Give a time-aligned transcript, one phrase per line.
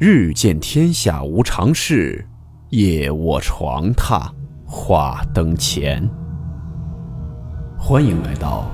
[0.00, 2.24] 日见天下无常事，
[2.68, 4.30] 夜卧床榻
[4.64, 6.08] 话灯前。
[7.76, 8.70] 欢迎来到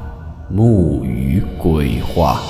[0.51, 2.43] 木鱼鬼话。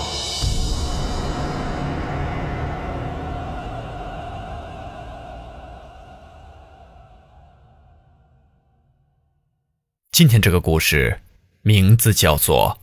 [10.10, 11.20] 今天这个故事
[11.62, 12.76] 名字叫做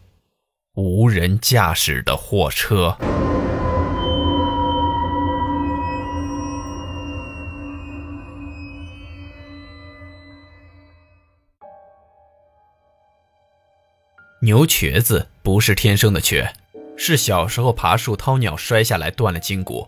[0.81, 2.95] 《无人驾驶的货车》。
[14.43, 16.51] 牛瘸子不是天生的瘸，
[16.97, 19.87] 是小时候爬树掏鸟摔下来断了筋骨，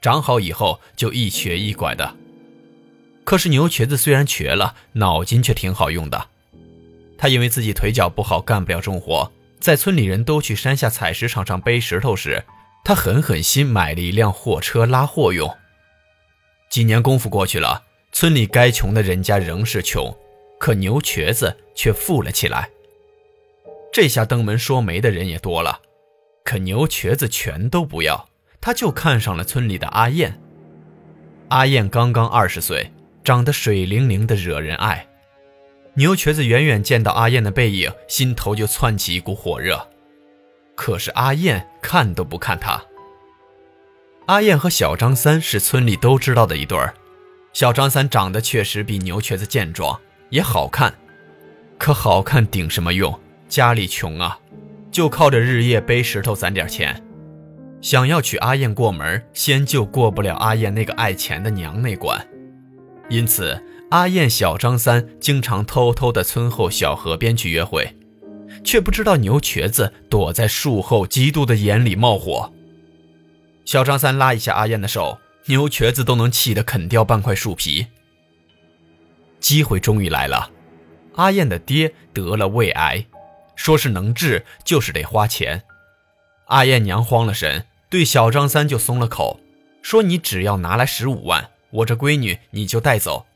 [0.00, 2.16] 长好以后就一瘸一拐的。
[3.22, 6.26] 可是牛瘸子虽然瘸了，脑筋却挺好用的。
[7.16, 12.42] 他因为自己腿脚不好，干不了重活，在村里人都去山下采石场上背石头时，
[12.84, 15.48] 他狠狠心买了一辆货车拉货用。
[16.68, 20.12] 几年功夫过去了，村里该穷的人家仍是穷，
[20.58, 22.68] 可牛瘸子却富了起来。
[23.96, 25.80] 这下登门说媒的人也多了，
[26.44, 28.28] 可牛瘸子全都不要，
[28.60, 30.38] 他就看上了村里的阿燕。
[31.48, 32.92] 阿燕刚刚二十岁，
[33.24, 35.08] 长得水灵灵的，惹人爱。
[35.94, 39.88] 牛瘸子远远见到阿燕的背影，心头就窜起一股火热。
[40.74, 42.78] 可是阿燕看都不看他。
[44.26, 46.92] 阿燕和小张三是村里都知道的一对儿，
[47.54, 50.92] 小张三长得确实比牛瘸子健壮，也好看，
[51.78, 53.18] 可好看顶什么用？
[53.48, 54.38] 家里穷啊，
[54.90, 57.02] 就靠着日夜背石头攒点钱。
[57.80, 62.26] 想要娶阿燕过门，先就过不了阿燕那个爱钱的娘那关。
[63.08, 67.96] 因此，阿燕、小张三经常偷偷的村后小河边去约会，
[68.64, 72.52] 却不知道牛瘸子躲在树后，嫉妒的眼里冒火。
[73.64, 77.86] 小张三拉一下阿燕的手，牛瘸子都能气得啃掉半块树皮。
[79.38, 80.50] 机会终于来了，
[81.14, 83.06] 阿燕的爹得了胃癌。
[83.56, 85.64] 说是能治，就是得花钱。
[86.46, 89.40] 阿燕娘慌了神，对小张三就松了口，
[89.82, 93.26] 说：“你只要拿来十五万，我这闺女你就带走。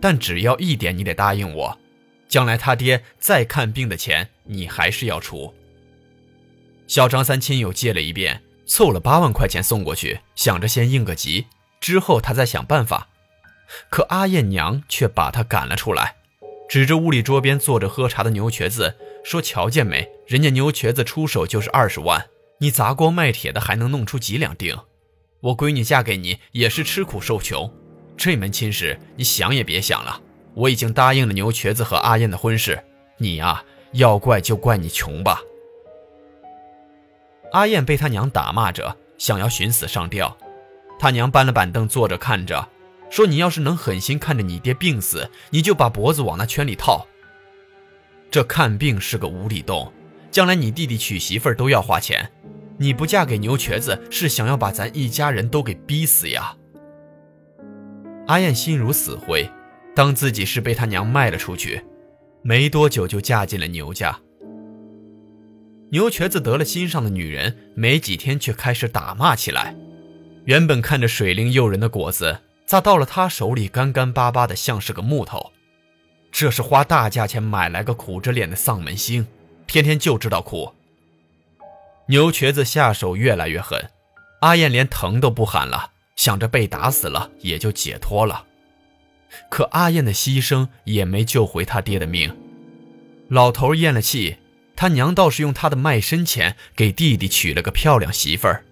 [0.00, 1.78] 但只要一点，你得答应我，
[2.28, 5.52] 将来他爹再看病的钱，你还是要出。”
[6.88, 11.46] 小张三亲友借了一遍，凑了八万块钱送过去，想着先应个急，
[11.80, 13.08] 之后他再想办法。
[13.88, 16.16] 可阿燕娘却把他赶了出来，
[16.72, 18.96] 指着屋里桌边坐着喝茶的牛瘸子。
[19.22, 20.10] 说瞧见没？
[20.26, 24.78] 人家牛瘸子出手就是二十万，你砸锅卖铁的还能弄出几两锭？
[25.40, 27.70] 我闺女嫁给你也是吃苦受穷，
[28.16, 30.18] 这门亲事你想也别想了。
[30.54, 32.82] 我已经答应了牛瘸子和阿燕的婚事，
[33.18, 33.62] 你呀，
[33.92, 35.42] 要怪就怪你穷吧。
[37.52, 40.34] 阿燕被他娘打骂着，想要寻死上吊，
[40.98, 42.66] 他娘搬了板凳坐着看着，
[43.12, 47.06] 说你要是能狠心看着你爹病死，你就把脖子往那圈里套。
[48.30, 49.92] 这看病是个无底洞，
[50.30, 52.32] 将来你弟弟娶媳妇儿都要花钱，
[52.78, 56.56] 你不嫁给牛瘸子，是想要把咱一家人都给逼死呀？
[58.28, 59.46] 阿燕心如死灰，
[59.94, 61.84] 当自己是被他娘卖了出去，
[62.40, 64.18] 没多久就嫁进了牛家。
[65.90, 69.76] 牛瘸子得了心上的女人，没几天却开始打骂起来。
[70.46, 72.38] 原本看着水灵诱人的果子，
[72.72, 75.52] 咋到了他手里干干巴巴的，像是个木头？
[76.30, 79.26] 这是花大价钱买来个苦着脸的丧门星，
[79.66, 80.72] 天天就知道哭。
[82.06, 83.90] 牛瘸子下手越来越狠，
[84.40, 88.46] 阿燕连疼都不喊了，想着被打死了也就解脱了。
[89.50, 92.34] 可阿燕的牺牲也没救回他爹的命。
[93.28, 94.38] 老头咽了气，
[94.74, 98.64] 他娘倒是用他的卖身钱给弟弟娶了个漂亮媳妇儿。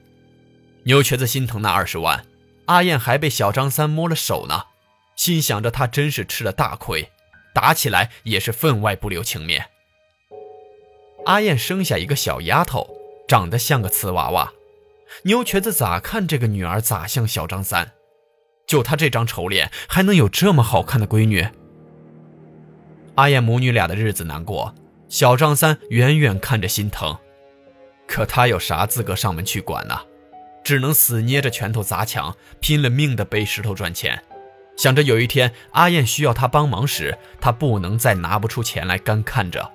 [0.85, 2.25] 牛瘸子心疼那二十万，
[2.71, 4.67] 阿燕还被小张三摸了手呢，
[5.17, 7.11] 心想着他真是吃了大亏。
[7.53, 9.67] 打起来也是分外不留情面。
[11.27, 12.89] 阿燕生下一个小丫头，
[13.27, 14.53] 长得像个瓷娃娃。
[15.25, 17.91] 牛瘸子咋看这个女儿咋像小张三，
[18.69, 21.45] 就他这张丑脸，还能有这么好看的闺女？
[23.17, 24.73] 阿燕母女俩的日子难过，
[25.09, 27.19] 小张三远远看着心疼，
[28.07, 30.01] 可他有啥资格上门去管呢？
[30.63, 34.23] 只能死捏着拳头砸墙，拼了命的背石头赚钱。
[34.77, 39.71] 想着有一天阿燕需要他帮忙时，他不能再拿不出钱来干看着。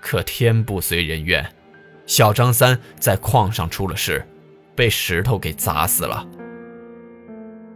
[0.00, 1.54] 可天不遂人愿，
[2.06, 4.26] 小张三在矿上出了事，
[4.74, 6.26] 被石头给砸死了。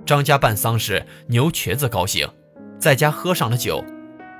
[0.04, 2.28] 张家办丧事，牛瘸子高兴，
[2.78, 3.82] 在家喝上了酒，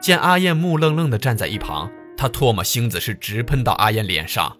[0.02, 4.58] 见阿燕木愣愣地站在一旁，他唾沫星子是直喷到阿燕脸上，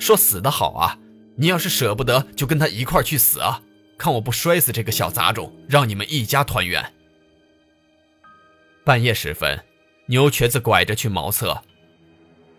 [0.00, 0.98] 说：“死得好啊！
[1.40, 3.62] 你要是舍不得，就跟他一块去死啊！
[3.96, 6.92] 看我不摔死这个小杂种，让你们一家团圆。
[8.84, 9.64] 半夜时分，
[10.06, 11.62] 牛瘸子拐着去茅厕，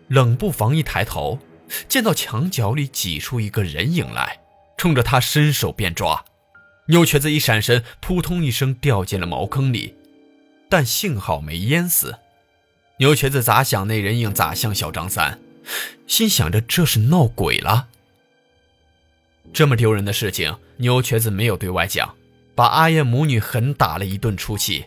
[0.08, 1.38] 冷不防一抬头，
[1.88, 4.40] 见到墙角里挤出一个人影来，
[4.78, 6.24] 冲着他伸手便抓。
[6.86, 9.94] 牛瘸子一闪身，扑通一声掉进了茅坑里，
[10.70, 12.18] 但幸好没淹死。
[12.96, 15.38] 牛瘸子咋想那人影咋像小张三，
[16.06, 17.88] 心想着这是闹鬼了。
[19.52, 22.14] 这么丢人的事情，牛瘸子没有对外讲，
[22.54, 24.86] 把阿燕母女狠打了一顿出气。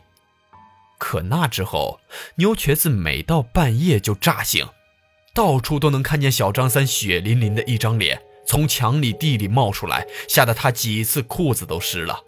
[0.98, 2.00] 可那之后，
[2.36, 4.66] 牛瘸子每到半夜就炸醒，
[5.36, 12.24] 到处都能看见小张三血淋淋的一张脸从墙里地里冒出来，吓得他几次裤子都湿了。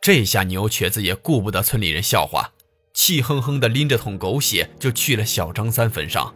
[0.00, 2.50] 这下牛瘸子也顾不得村里人笑话，
[2.92, 6.34] 气哼哼的拎着桶狗血就去了小张三坟上，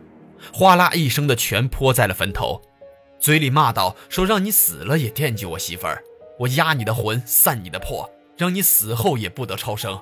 [0.52, 2.62] 哗啦一声的全泼在了坟头。
[3.26, 6.00] 嘴里骂道：“说让你死了也惦记我媳妇儿，
[6.38, 10.00] 我压你的魂，散你的魄，让你死后也不得超生。”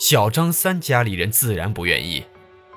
[0.00, 2.24] 小张三家里人自然不愿意，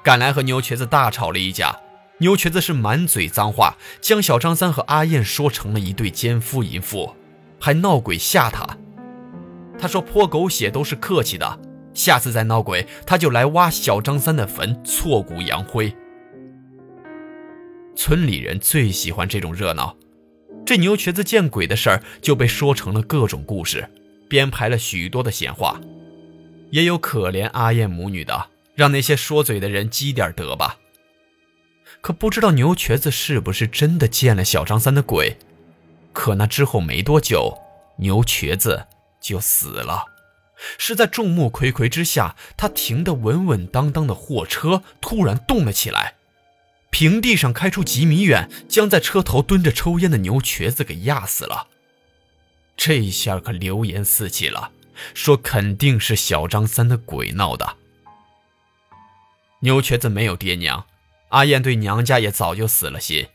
[0.03, 1.79] 赶来和牛瘸子大吵了一架。
[2.17, 7.15] 牛瘸子是满嘴脏话，将小张三和阿燕说成了一对奸夫淫妇，
[7.57, 8.67] 还闹鬼吓他。
[9.79, 11.59] 他说泼狗血都是客气的，
[11.93, 15.95] 下次再闹鬼，他就来挖小张三的坟，挫骨扬灰。
[17.99, 19.93] 村里人最喜欢这种热闹，
[20.65, 23.89] 这牛瘸子见鬼的事儿就被说成了各种故事，
[24.29, 25.81] 编排了许多的闲话，
[26.71, 30.77] 也有可怜阿燕母女的，让那些说嘴的人积点德吧。
[31.99, 35.35] 可不知道牛瘸子是不是真的见了小张三的鬼，
[36.13, 37.53] 可那之后没多久，
[37.97, 38.87] 牛瘸子
[39.19, 40.05] 就死了，
[40.77, 46.15] 是在众目睽睽之下，他停得稳稳当当的货车突然动了起来。
[46.91, 51.67] 平地上开出几米远，将在车头蹲着抽烟的牛瘸子给压死了。
[52.75, 54.71] 这一下可流言四起了，
[55.13, 57.77] 说肯定是小张三的鬼闹的。
[59.61, 60.85] 牛瘸子没有爹娘，
[61.29, 63.27] 阿燕对娘家也早就死了心，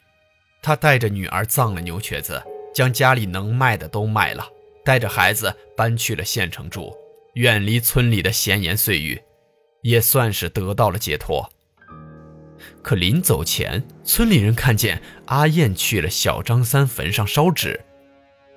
[0.62, 2.42] 她带着女儿葬了牛瘸子，
[2.74, 4.48] 将家里能卖的都卖了，
[4.84, 6.94] 带着孩子搬去了县城住，
[7.34, 9.22] 远离村里的闲言碎语，
[9.82, 11.52] 也算是得到了解脱。
[12.82, 17.81] 可临走前，村里人看见阿燕去了小张三坟上烧纸，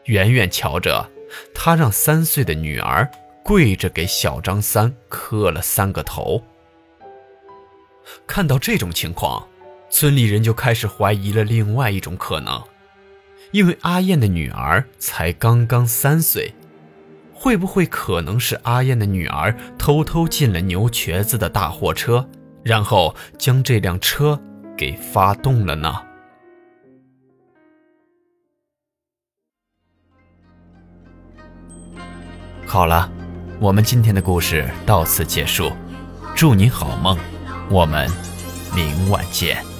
[0.05, 1.09] 远远瞧着，
[1.53, 3.09] 他让三岁的女儿
[3.43, 6.43] 跪着给小张三磕了三个头。
[8.25, 9.47] 看到这种情况，
[9.89, 12.61] 村里人就开始怀疑了另外一种可能，
[13.51, 16.53] 因为阿燕的女儿才刚刚三岁，
[17.33, 22.29] 会不会可能是阿燕的女儿偷偷进了牛瘸子的大货车？
[22.67, 24.37] 然后将这辆车
[24.75, 25.95] 给发动了呢。
[32.65, 33.09] 好了，
[33.61, 35.71] 我们今天的故事到此结束，
[36.35, 37.17] 祝你好梦，
[37.69, 38.05] 我们
[38.75, 39.76] 明晚见。